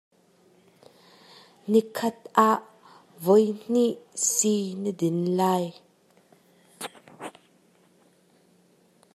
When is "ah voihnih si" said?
2.49-4.55